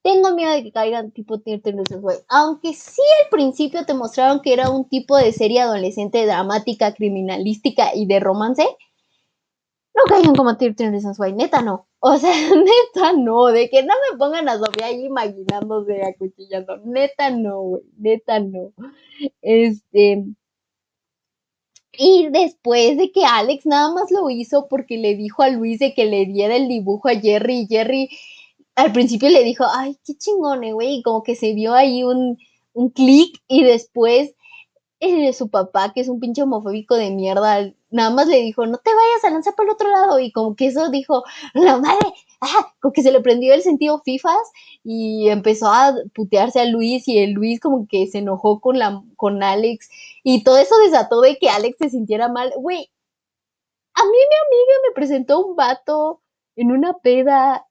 Tengo 0.02 0.34
miedo 0.34 0.52
de 0.52 0.62
que 0.62 0.72
caigan 0.72 1.10
tipo 1.10 1.40
13 1.40 1.72
Reasons 1.72 2.02
Why. 2.02 2.14
Aunque 2.28 2.74
sí 2.74 3.02
al 3.22 3.30
principio 3.30 3.84
te 3.84 3.94
mostraron 3.94 4.40
que 4.40 4.52
era 4.52 4.70
un 4.70 4.88
tipo 4.88 5.16
de 5.16 5.32
serie 5.32 5.60
adolescente 5.60 6.24
dramática, 6.26 6.94
criminalística 6.94 7.94
y 7.94 8.06
de 8.06 8.20
romance. 8.20 8.64
No 9.94 10.02
caigan 10.08 10.34
como 10.34 10.56
13 10.56 10.90
Reasons 10.90 11.18
Why, 11.18 11.32
neta 11.32 11.62
no. 11.62 11.86
O 12.00 12.16
sea, 12.18 12.30
neta 12.54 13.12
no, 13.14 13.46
de 13.46 13.68
que 13.68 13.82
no 13.82 13.94
me 14.10 14.18
pongan 14.18 14.48
a 14.48 14.58
Sofía 14.58 14.86
ahí 14.86 15.04
imaginándose 15.06 16.02
acuchillando. 16.04 16.76
Neta 16.84 17.30
no, 17.30 17.60
güey, 17.62 17.82
neta 17.98 18.40
no. 18.40 18.72
Este, 19.42 20.24
y 21.98 22.28
después 22.30 22.96
de 22.96 23.12
que 23.12 23.24
Alex 23.24 23.66
nada 23.66 23.92
más 23.92 24.10
lo 24.10 24.30
hizo 24.30 24.68
porque 24.68 24.96
le 24.98 25.16
dijo 25.16 25.42
a 25.42 25.48
Luis 25.50 25.78
de 25.78 25.94
que 25.94 26.06
le 26.06 26.26
diera 26.26 26.56
el 26.56 26.68
dibujo 26.68 27.08
a 27.08 27.14
Jerry 27.14 27.60
y 27.60 27.66
Jerry 27.66 28.10
al 28.76 28.92
principio 28.92 29.30
le 29.30 29.42
dijo, 29.42 29.64
ay, 29.74 29.96
qué 30.04 30.14
chingón, 30.14 30.62
eh, 30.64 30.72
güey, 30.72 30.96
y 30.96 31.02
como 31.02 31.22
que 31.22 31.34
se 31.34 31.54
vio 31.54 31.74
ahí 31.74 32.04
un, 32.04 32.38
un 32.74 32.90
clic 32.90 33.42
y 33.48 33.64
después 33.64 34.34
eh, 35.00 35.32
su 35.32 35.50
papá, 35.50 35.92
que 35.92 36.00
es 36.00 36.08
un 36.08 36.20
pinche 36.20 36.42
homofóbico 36.42 36.96
de 36.96 37.10
mierda, 37.10 37.72
nada 37.90 38.10
más 38.10 38.28
le 38.28 38.38
dijo, 38.42 38.66
no 38.66 38.78
te 38.78 38.90
vayas 38.94 39.24
a 39.24 39.30
lanzar 39.30 39.54
por 39.54 39.66
el 39.66 39.72
otro 39.72 39.90
lado. 39.90 40.18
Y 40.18 40.32
como 40.32 40.56
que 40.56 40.66
eso 40.66 40.88
dijo, 40.90 41.24
la 41.54 41.78
madre, 41.78 42.12
ah, 42.40 42.72
como 42.80 42.92
que 42.92 43.02
se 43.02 43.12
le 43.12 43.20
prendió 43.20 43.54
el 43.54 43.62
sentido 43.62 44.02
FIFAs 44.04 44.50
y 44.84 45.28
empezó 45.28 45.68
a 45.68 45.94
putearse 46.14 46.60
a 46.60 46.66
Luis 46.66 47.06
y 47.08 47.18
el 47.18 47.32
Luis 47.32 47.60
como 47.60 47.86
que 47.88 48.06
se 48.06 48.18
enojó 48.18 48.60
con, 48.60 48.78
la, 48.78 49.02
con 49.16 49.42
Alex 49.42 49.88
y 50.22 50.44
todo 50.44 50.58
eso 50.58 50.76
desató 50.78 51.20
de 51.20 51.38
que 51.38 51.48
Alex 51.48 51.76
se 51.78 51.90
sintiera 51.90 52.28
mal. 52.28 52.52
Güey, 52.56 52.90
a 53.94 54.04
mí 54.04 54.10
mi 54.10 54.16
amiga 54.16 54.78
me 54.88 54.94
presentó 54.94 55.44
un 55.44 55.56
vato 55.56 56.22
en 56.56 56.72
una 56.72 56.94
peda 56.94 57.66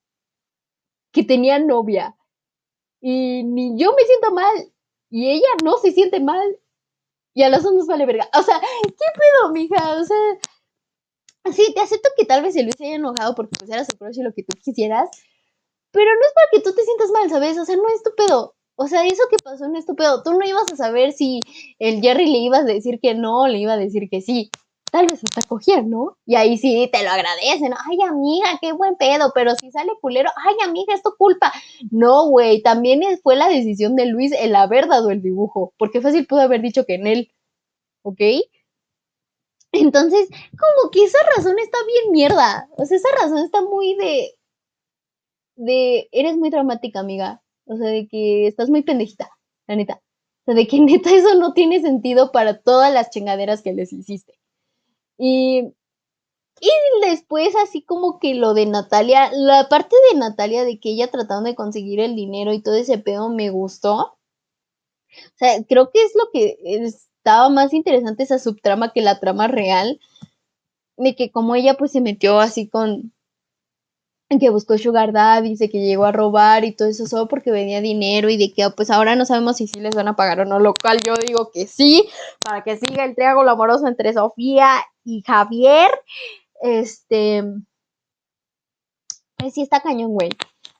que 1.12 1.22
tenía 1.24 1.58
novia 1.58 2.16
y 3.00 3.42
ni 3.44 3.78
yo 3.78 3.92
me 3.94 4.02
siento 4.04 4.32
mal 4.32 4.72
y 5.10 5.30
ella 5.30 5.48
no 5.64 5.78
se 5.78 5.92
siente 5.92 6.20
mal 6.20 6.58
y 7.34 7.42
a 7.42 7.50
las 7.50 7.62
dos 7.62 7.74
nos 7.74 7.86
vale 7.86 8.06
verga. 8.06 8.28
O 8.34 8.42
sea, 8.42 8.60
¿qué 8.60 9.06
pedo, 9.14 9.52
mija? 9.52 10.00
O 10.00 10.04
sea, 10.04 10.16
sí, 11.52 11.72
te 11.74 11.80
acepto 11.80 12.08
que 12.16 12.24
tal 12.24 12.42
vez 12.42 12.56
el 12.56 12.64
Luis 12.64 12.74
se 12.78 12.86
haya 12.86 12.96
enojado 12.96 13.34
porque 13.34 13.56
pues 13.58 13.70
era 13.70 13.84
su 13.84 13.96
crush 13.96 14.18
y 14.18 14.22
lo 14.22 14.32
que 14.32 14.42
tú 14.42 14.56
quisieras, 14.62 15.10
pero 15.90 16.10
no 16.14 16.20
es 16.20 16.32
para 16.34 16.48
que 16.52 16.60
tú 16.60 16.74
te 16.74 16.84
sientas 16.84 17.10
mal, 17.10 17.30
¿sabes? 17.30 17.58
O 17.58 17.64
sea, 17.64 17.76
no 17.76 17.88
es 17.88 18.02
tu. 18.02 18.10
O 18.76 18.88
sea, 18.88 19.06
eso 19.06 19.22
que 19.30 19.38
pasó 19.42 19.68
no 19.68 19.78
es 19.78 19.86
tu. 19.86 19.94
Tú 19.96 20.32
no 20.34 20.46
ibas 20.46 20.70
a 20.70 20.76
saber 20.76 21.12
si 21.12 21.40
el 21.78 22.02
Jerry 22.02 22.26
le 22.26 22.38
ibas 22.38 22.60
a 22.60 22.64
decir 22.64 23.00
que 23.00 23.14
no 23.14 23.48
le 23.48 23.58
iba 23.58 23.72
a 23.72 23.78
decir 23.78 24.08
que 24.10 24.20
sí. 24.20 24.50
Tal 24.92 25.06
vez 25.06 25.20
hasta 25.24 25.46
cogía, 25.48 25.82
¿no? 25.82 26.16
Y 26.26 26.36
ahí 26.36 26.58
sí 26.58 26.88
te 26.92 27.02
lo 27.02 27.10
agradecen. 27.10 27.72
Ay, 27.88 27.98
amiga, 28.06 28.58
qué 28.60 28.72
buen 28.72 28.96
pedo. 28.96 29.32
Pero 29.34 29.54
si 29.54 29.70
sale 29.70 29.92
culero, 30.00 30.30
ay, 30.36 30.54
amiga, 30.68 30.94
es 30.94 31.02
tu 31.02 31.14
culpa. 31.16 31.52
No, 31.90 32.28
güey, 32.28 32.62
también 32.62 33.00
fue 33.22 33.36
la 33.36 33.48
decisión 33.48 33.96
de 33.96 34.06
Luis 34.06 34.32
el 34.32 34.54
haber 34.54 34.88
dado 34.88 35.10
el 35.10 35.22
dibujo. 35.22 35.72
Porque 35.78 36.02
fácil 36.02 36.26
pudo 36.26 36.40
haber 36.42 36.60
dicho 36.60 36.84
que 36.84 36.94
en 36.96 37.06
él. 37.06 37.32
¿Ok? 38.02 38.20
Entonces, 39.80 40.28
como 40.30 40.90
que 40.90 41.04
esa 41.04 41.18
razón 41.36 41.58
está 41.58 41.78
bien 41.86 42.12
mierda. 42.12 42.68
O 42.76 42.84
sea, 42.84 42.96
esa 42.96 43.08
razón 43.20 43.38
está 43.38 43.62
muy 43.62 43.94
de. 43.96 44.34
de. 45.56 46.08
Eres 46.12 46.36
muy 46.36 46.50
dramática, 46.50 47.00
amiga. 47.00 47.42
O 47.66 47.76
sea, 47.76 47.88
de 47.88 48.06
que 48.08 48.46
estás 48.46 48.70
muy 48.70 48.82
pendejita, 48.82 49.30
la 49.66 49.76
neta. 49.76 50.02
O 50.42 50.44
sea, 50.46 50.54
de 50.54 50.66
que 50.66 50.80
neta 50.80 51.10
eso 51.14 51.34
no 51.34 51.52
tiene 51.52 51.80
sentido 51.80 52.32
para 52.32 52.60
todas 52.60 52.92
las 52.92 53.10
chingaderas 53.10 53.62
que 53.62 53.72
les 53.72 53.92
hiciste. 53.92 54.38
Y, 55.18 55.72
y 56.60 56.70
después 57.02 57.54
así 57.56 57.82
como 57.82 58.18
que 58.18 58.34
lo 58.34 58.54
de 58.54 58.66
Natalia, 58.66 59.30
la 59.32 59.68
parte 59.68 59.96
de 60.10 60.18
Natalia 60.18 60.64
de 60.64 60.78
que 60.78 60.90
ella 60.90 61.10
tratando 61.10 61.48
de 61.48 61.54
conseguir 61.56 62.00
el 62.00 62.16
dinero 62.16 62.52
y 62.52 62.62
todo 62.62 62.76
ese 62.76 62.98
pedo 62.98 63.28
me 63.28 63.50
gustó. 63.50 63.94
O 63.94 65.36
sea, 65.36 65.62
creo 65.64 65.90
que 65.90 66.02
es 66.02 66.12
lo 66.14 66.30
que 66.32 66.58
estaba 67.26 67.48
más 67.48 67.74
interesante 67.74 68.22
esa 68.22 68.38
subtrama 68.38 68.92
que 68.92 69.02
la 69.02 69.18
trama 69.18 69.48
real. 69.48 69.98
De 70.96 71.16
que 71.16 71.32
como 71.32 71.56
ella 71.56 71.74
pues 71.74 71.90
se 71.90 72.00
metió 72.00 72.38
así 72.38 72.68
con, 72.68 73.12
que 74.40 74.48
buscó 74.48 74.78
Sugar 74.78 75.12
Daddy, 75.12 75.50
dice 75.50 75.68
que 75.68 75.84
llegó 75.84 76.04
a 76.04 76.12
robar 76.12 76.64
y 76.64 76.72
todo 76.72 76.88
eso 76.88 77.06
solo 77.06 77.26
porque 77.26 77.50
venía 77.50 77.80
dinero 77.80 78.30
y 78.30 78.36
de 78.36 78.52
que 78.52 78.70
pues 78.70 78.90
ahora 78.90 79.16
no 79.16 79.26
sabemos 79.26 79.56
si 79.56 79.66
sí 79.66 79.80
les 79.80 79.94
van 79.94 80.06
a 80.06 80.14
pagar 80.14 80.40
o 80.40 80.44
no, 80.44 80.60
lo 80.60 80.72
cual 80.72 80.98
yo 81.04 81.14
digo 81.16 81.50
que 81.52 81.66
sí, 81.66 82.08
para 82.44 82.62
que 82.62 82.76
siga 82.76 83.04
el 83.04 83.16
triángulo 83.16 83.50
amoroso 83.50 83.88
entre 83.88 84.12
Sofía 84.14 84.84
y 85.04 85.22
Javier. 85.22 85.90
Este, 86.62 87.42
pues 89.36 89.52
sí 89.52 89.62
está 89.62 89.80
cañón, 89.80 90.12
güey, 90.12 90.30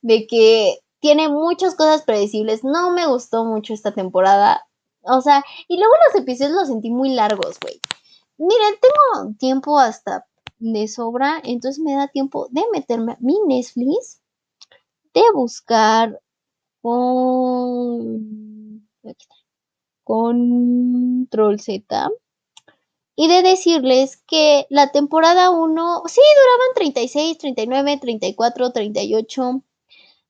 de 0.00 0.28
que 0.28 0.78
tiene 1.00 1.28
muchas 1.28 1.74
cosas 1.74 2.02
predecibles, 2.02 2.62
no 2.62 2.92
me 2.92 3.06
gustó 3.06 3.44
mucho 3.44 3.74
esta 3.74 3.92
temporada, 3.92 4.65
o 5.08 5.20
sea, 5.20 5.44
y 5.68 5.78
luego 5.78 5.92
los 6.06 6.22
episodios 6.22 6.54
los 6.54 6.68
sentí 6.68 6.90
muy 6.90 7.10
largos, 7.10 7.58
güey. 7.60 7.80
Miren, 8.38 8.74
tengo 8.80 9.34
tiempo 9.38 9.78
hasta 9.78 10.26
de 10.58 10.88
sobra, 10.88 11.40
entonces 11.44 11.82
me 11.82 11.94
da 11.94 12.08
tiempo 12.08 12.48
de 12.50 12.62
meterme 12.72 13.12
a 13.12 13.18
mi 13.20 13.34
Netflix, 13.46 14.20
de 15.14 15.22
buscar 15.34 16.20
con 16.82 18.86
Control 20.04 21.60
Z 21.60 22.10
y 23.16 23.28
de 23.28 23.42
decirles 23.42 24.18
que 24.26 24.66
la 24.68 24.92
temporada 24.92 25.50
1, 25.50 26.02
sí, 26.06 26.20
duraban 26.20 26.74
36, 26.74 27.38
39, 27.38 27.98
34, 27.98 28.72
38. 28.72 29.62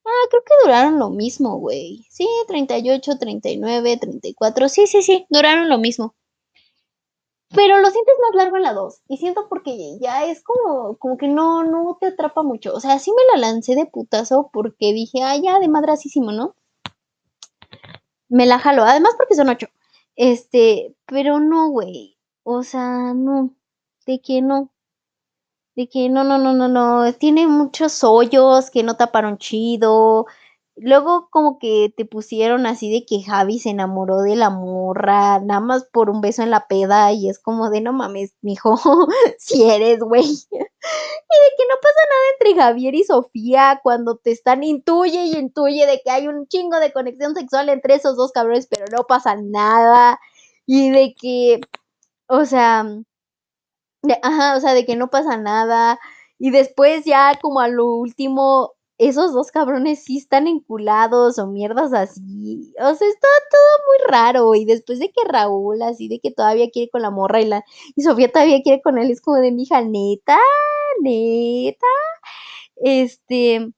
Ah, 0.07 0.27
creo 0.31 0.43
que 0.45 0.55
duraron 0.65 0.99
lo 0.99 1.11
mismo, 1.11 1.59
güey. 1.59 2.07
Sí, 2.11 2.29
38, 2.47 3.19
39, 3.19 3.97
34. 3.99 4.69
Sí, 4.69 4.87
sí, 4.87 5.03
sí, 5.03 5.27
duraron 5.31 5.69
lo 5.69 5.79
mismo. 5.79 6.15
Pero 7.55 7.79
lo 7.79 7.91
sientes 7.91 8.15
más 8.23 8.35
largo 8.35 8.57
en 8.57 8.63
la 8.63 8.73
2. 8.73 9.03
Y 9.09 9.17
siento 9.19 9.49
porque 9.49 9.99
ya 10.01 10.25
es 10.27 10.43
como, 10.43 10.97
como 10.99 11.17
que 11.17 11.29
no, 11.29 11.65
no 11.65 11.97
te 12.01 12.09
atrapa 12.09 12.43
mucho. 12.43 12.75
O 12.75 12.81
sea, 12.81 12.99
sí 12.99 13.11
me 13.13 13.23
la 13.33 13.49
lancé 13.49 13.75
de 13.75 13.87
putazo 13.87 14.51
porque 14.53 14.93
dije, 14.93 15.23
ah, 15.23 15.37
ya, 15.37 15.59
de 15.59 15.69
madrasísimo, 15.69 16.33
¿no? 16.33 16.55
Me 18.29 18.47
la 18.47 18.59
jalo. 18.59 18.85
Además 18.85 19.15
porque 19.17 19.35
son 19.35 19.49
8. 19.49 19.67
Este, 20.17 20.95
pero 21.07 21.41
no, 21.41 21.69
güey. 21.71 22.19
O 22.45 22.63
sea, 22.63 23.15
no. 23.15 23.55
De 24.07 24.21
que 24.21 24.43
no. 24.43 24.71
De 25.77 25.89
que 25.89 26.09
no, 26.09 26.25
no, 26.25 26.39
no, 26.39 26.55
no, 26.55 26.69
no. 26.69 27.13
Tiene 27.15 27.47
muchos 27.47 28.03
hoyos 28.03 28.71
que 28.71 28.83
no 28.83 28.97
taparon 28.97 29.39
chido. 29.39 30.27
Luego 30.77 31.29
como 31.31 31.59
que 31.59 31.93
te 31.97 32.05
pusieron 32.05 32.67
así 32.67 32.91
de 32.93 33.07
que 33.07 33.23
Javi 33.23 33.59
se 33.59 33.71
enamoró 33.71 34.21
de 34.21 34.37
la 34.37 34.51
morra, 34.51 35.41
nada 35.41 35.61
más 35.61 35.85
por 35.91 36.11
un 36.11 36.21
beso 36.21 36.43
en 36.43 36.51
la 36.51 36.67
peda 36.69 37.13
y 37.13 37.31
es 37.31 37.39
como 37.39 37.71
de 37.71 37.81
no 37.81 37.95
mames, 37.95 38.35
mijo, 38.43 38.77
si 39.39 39.65
eres, 39.65 40.01
güey. 40.01 40.23
y 40.51 40.59
de 40.59 41.51
que 41.57 41.65
no 41.69 41.77
pasa 41.83 42.01
nada 42.11 42.23
entre 42.39 42.63
Javier 42.63 42.95
y 42.95 43.05
Sofía 43.05 43.81
cuando 43.83 44.17
te 44.17 44.33
están 44.33 44.65
intuye 44.65 45.25
y 45.25 45.37
intuye 45.37 45.87
de 45.87 46.01
que 46.03 46.11
hay 46.11 46.29
un 46.29 46.47
chingo 46.47 46.79
de 46.81 46.93
conexión 46.93 47.35
sexual 47.35 47.69
entre 47.71 47.95
esos 47.95 48.17
dos 48.17 48.33
cabrones, 48.33 48.67
pero 48.67 48.85
no 48.93 49.05
pasa 49.05 49.37
nada. 49.37 50.21
Y 50.67 50.91
de 50.91 51.15
que, 51.15 51.61
o 52.29 52.45
sea, 52.45 52.85
ajá, 54.23 54.57
o 54.57 54.61
sea, 54.61 54.75
de 54.75 54.85
que 54.87 54.97
no 54.97 55.09
pasa 55.11 55.37
nada. 55.37 55.99
Y 56.39 56.51
después 56.51 57.05
ya 57.05 57.39
como 57.41 57.61
a 57.61 57.69
lo 57.69 57.87
último 57.87 58.77
esos 58.99 59.33
dos 59.35 59.51
cabrones 59.51 60.05
sí 60.05 60.19
están 60.19 60.47
enculados 60.47 61.39
o 61.39 61.47
mierdas 61.47 61.93
así. 61.93 62.73
O 62.79 62.95
sea, 62.95 63.09
está 63.09 63.29
todo 63.51 63.79
muy 63.89 64.11
raro. 64.13 64.55
Y 64.55 64.65
después 64.65 64.99
de 64.99 65.11
que 65.11 65.25
Raúl, 65.29 65.83
así 65.83 66.09
de 66.09 66.21
que 66.21 66.31
todavía 66.31 66.71
quiere 66.71 66.91
con 66.91 67.03
la 67.03 67.11
morra 67.11 67.41
y 67.41 67.47
la. 67.47 67.65
Y 67.95 68.03
Sofía 68.03 68.31
todavía 68.33 68.63
quiere 68.63 68.83
con 68.83 68.99
él, 68.99 69.11
es 69.11 69.21
como 69.21 69.39
de 69.39 69.53
mi 69.53 69.65
hija, 69.65 69.83
neta, 69.83 70.39
neta. 71.03 71.87
Este. 72.77 73.71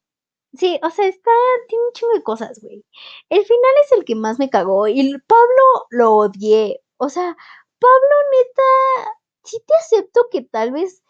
Sí, 0.54 0.80
o 0.82 0.90
sea, 0.90 1.06
está. 1.06 1.30
Tiene 1.68 1.84
un 1.86 1.92
chingo 1.92 2.12
de 2.14 2.22
cosas, 2.22 2.60
güey. 2.62 2.84
El 3.30 3.44
final 3.44 3.72
es 3.84 3.92
el 3.92 4.04
que 4.04 4.14
más 4.14 4.38
me 4.38 4.50
cagó. 4.50 4.88
Y 4.88 5.16
Pablo 5.26 5.86
lo 5.90 6.14
odié. 6.16 6.82
O 6.98 7.08
sea, 7.10 7.36
Pablo, 7.78 8.16
neta. 8.32 9.17
Sí 9.48 9.62
te 9.66 9.74
acepto 9.80 10.20
que 10.30 10.42
tal 10.42 10.72
vez 10.72 11.02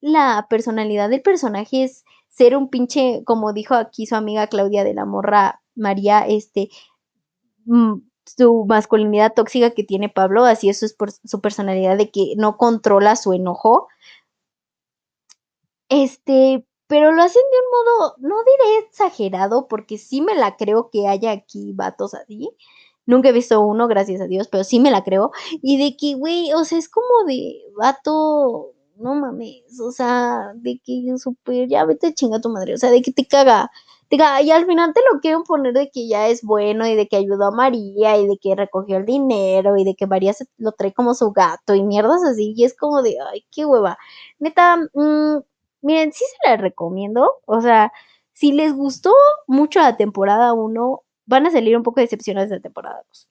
la 0.00 0.46
personalidad 0.50 1.08
del 1.08 1.22
personaje 1.22 1.84
es 1.84 2.04
ser 2.28 2.56
un 2.56 2.68
pinche, 2.68 3.22
como 3.24 3.52
dijo 3.52 3.74
aquí 3.74 4.06
su 4.06 4.16
amiga 4.16 4.48
Claudia 4.48 4.82
de 4.82 4.94
la 4.94 5.04
Morra 5.04 5.62
María, 5.76 6.26
este, 6.26 6.70
mm, 7.66 8.00
su 8.26 8.64
masculinidad 8.66 9.32
tóxica 9.34 9.70
que 9.70 9.84
tiene 9.84 10.08
Pablo, 10.08 10.44
así 10.44 10.68
eso 10.68 10.86
es 10.86 10.94
por 10.94 11.12
su 11.12 11.40
personalidad 11.40 11.96
de 11.96 12.10
que 12.10 12.34
no 12.36 12.56
controla 12.56 13.14
su 13.16 13.32
enojo. 13.32 13.86
Este, 15.88 16.66
pero 16.88 17.12
lo 17.12 17.22
hacen 17.22 17.42
de 17.52 17.58
un 17.58 18.00
modo, 18.00 18.14
no 18.18 18.36
diré 18.44 18.86
exagerado, 18.86 19.68
porque 19.68 19.98
sí 19.98 20.20
me 20.20 20.34
la 20.34 20.56
creo 20.56 20.90
que 20.90 21.06
haya 21.06 21.30
aquí 21.30 21.72
vatos 21.74 22.14
así. 22.14 22.50
Nunca 23.06 23.28
he 23.28 23.32
visto 23.32 23.60
uno, 23.60 23.86
gracias 23.86 24.20
a 24.22 24.26
Dios, 24.26 24.48
pero 24.48 24.64
sí 24.64 24.80
me 24.80 24.90
la 24.90 25.04
creo. 25.04 25.30
Y 25.62 25.76
de 25.78 25.96
que, 25.96 26.14
güey, 26.14 26.52
o 26.54 26.64
sea, 26.64 26.78
es 26.78 26.88
como 26.88 27.06
de 27.26 27.60
vato 27.76 28.70
no 28.96 29.14
mames, 29.16 29.80
o 29.80 29.90
sea, 29.90 30.52
de 30.54 30.80
que 30.84 31.02
super, 31.18 31.68
ya 31.68 31.84
vete 31.84 32.14
chinga 32.14 32.40
tu 32.40 32.48
madre, 32.48 32.74
o 32.74 32.76
sea, 32.78 32.90
de 32.92 33.02
que 33.02 33.10
te 33.12 33.26
caga, 33.26 33.68
te 34.08 34.16
caga, 34.16 34.40
y 34.40 34.52
al 34.52 34.66
final 34.66 34.92
te 34.94 35.00
lo 35.12 35.18
quieren 35.20 35.42
poner 35.42 35.72
de 35.74 35.90
que 35.90 36.06
ya 36.06 36.28
es 36.28 36.42
bueno 36.44 36.86
y 36.86 36.94
de 36.94 37.08
que 37.08 37.16
ayudó 37.16 37.46
a 37.46 37.50
María 37.50 38.16
y 38.18 38.28
de 38.28 38.38
que 38.38 38.54
recogió 38.54 38.96
el 38.98 39.04
dinero 39.04 39.76
y 39.76 39.82
de 39.84 39.96
que 39.96 40.06
María 40.06 40.32
se 40.32 40.46
lo 40.58 40.70
trae 40.72 40.92
como 40.94 41.12
su 41.14 41.32
gato 41.32 41.74
y 41.74 41.82
mierdas 41.82 42.22
así, 42.24 42.54
y 42.56 42.62
es 42.64 42.76
como 42.76 43.02
de, 43.02 43.16
ay, 43.32 43.44
qué 43.50 43.66
hueva. 43.66 43.98
Neta, 44.38 44.76
mmm, 44.94 45.38
miren, 45.82 46.12
sí 46.12 46.24
se 46.40 46.48
la 46.50 46.56
recomiendo, 46.56 47.32
o 47.46 47.60
sea, 47.60 47.92
si 48.32 48.52
les 48.52 48.72
gustó 48.74 49.12
mucho 49.48 49.80
la 49.80 49.96
temporada 49.96 50.52
1, 50.52 51.02
van 51.26 51.46
a 51.46 51.50
salir 51.50 51.76
un 51.76 51.82
poco 51.82 52.00
decepcionados 52.00 52.50
de 52.50 52.60
temporada 52.60 53.02
2. 53.08 53.28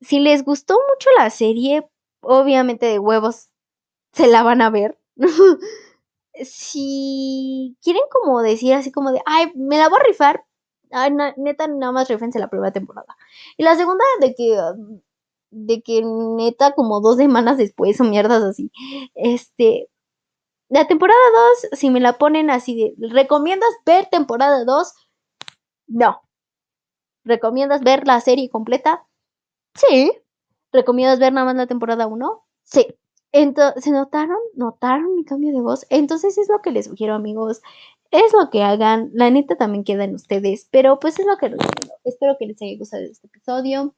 Si 0.00 0.20
les 0.20 0.44
gustó 0.44 0.74
mucho 0.74 1.10
la 1.16 1.30
serie, 1.30 1.88
obviamente 2.20 2.86
de 2.86 2.98
huevos 2.98 3.48
se 4.12 4.28
la 4.28 4.42
van 4.42 4.62
a 4.62 4.70
ver. 4.70 4.98
si 6.44 7.76
quieren 7.82 8.02
como 8.10 8.42
decir 8.42 8.74
así 8.74 8.92
como 8.92 9.12
de, 9.12 9.20
ay, 9.26 9.52
me 9.54 9.78
la 9.78 9.88
voy 9.88 9.98
a 10.00 10.04
rifar, 10.04 10.44
neta, 11.36 11.68
nada 11.68 11.92
más 11.92 12.10
a 12.10 12.38
la 12.38 12.48
primera 12.50 12.72
temporada. 12.72 13.16
Y 13.56 13.62
la 13.64 13.76
segunda, 13.76 14.04
de 14.20 14.34
que, 14.34 14.56
de 15.50 15.82
que 15.82 16.02
neta, 16.04 16.72
como 16.74 17.00
dos 17.00 17.16
semanas 17.16 17.58
después 17.58 18.00
o 18.00 18.04
mierdas 18.04 18.42
así. 18.42 18.70
Este, 19.14 19.88
la 20.68 20.86
temporada 20.86 21.18
2, 21.70 21.78
si 21.78 21.90
me 21.90 22.00
la 22.00 22.18
ponen 22.18 22.50
así 22.50 22.76
de, 22.76 23.08
¿recomiendas 23.08 23.70
ver 23.86 24.06
temporada 24.10 24.64
2? 24.64 24.92
No. 25.88 26.22
¿Recomiendas 27.24 27.82
ver 27.82 28.06
la 28.06 28.20
serie 28.20 28.48
completa? 28.50 29.06
Sí. 29.74 30.12
¿Recomiendas 30.72 31.18
ver 31.18 31.32
nada 31.32 31.46
más 31.46 31.56
la 31.56 31.66
temporada 31.66 32.06
1? 32.06 32.44
Sí. 32.64 32.86
Entonces, 33.32 33.84
¿se 33.84 33.90
notaron? 33.90 34.38
¿Notaron 34.54 35.14
mi 35.14 35.24
cambio 35.24 35.52
de 35.52 35.60
voz? 35.60 35.86
Entonces 35.90 36.38
es 36.38 36.48
lo 36.48 36.60
que 36.62 36.70
les 36.70 36.86
sugiero, 36.86 37.14
amigos. 37.14 37.60
Es 38.10 38.32
lo 38.32 38.50
que 38.50 38.62
hagan. 38.62 39.10
La 39.12 39.30
neta 39.30 39.56
también 39.56 39.84
queda 39.84 40.04
en 40.04 40.14
ustedes. 40.14 40.68
Pero 40.70 40.98
pues 40.98 41.18
es 41.18 41.26
lo 41.26 41.36
que 41.36 41.50
les 41.50 41.58
Espero 42.04 42.36
que 42.38 42.46
les 42.46 42.60
haya 42.62 42.78
gustado 42.78 43.02
este 43.04 43.26
episodio. 43.26 43.94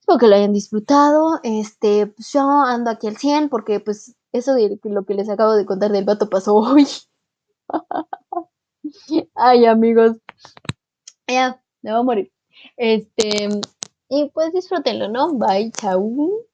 Espero 0.00 0.18
que 0.18 0.26
lo 0.26 0.36
hayan 0.36 0.52
disfrutado. 0.52 1.40
Este, 1.42 2.06
pues 2.06 2.32
yo 2.32 2.40
ando 2.42 2.90
aquí 2.90 3.06
al 3.08 3.16
100 3.16 3.48
porque 3.50 3.80
pues 3.80 4.16
eso 4.32 4.54
de 4.54 4.78
lo 4.84 5.04
que 5.04 5.14
les 5.14 5.28
acabo 5.28 5.52
de 5.54 5.66
contar 5.66 5.92
del 5.92 6.04
vato 6.04 6.30
pasó 6.30 6.54
hoy. 6.54 6.86
Ay, 9.34 9.66
amigos. 9.66 10.16
Ya, 11.30 11.62
me 11.82 11.92
voy 11.92 12.00
a 12.00 12.02
morir. 12.02 12.32
Este, 12.76 13.48
y 14.08 14.30
pues 14.34 14.52
disfrútenlo, 14.52 15.08
¿no? 15.08 15.32
Bye, 15.34 15.72
chau. 15.72 16.46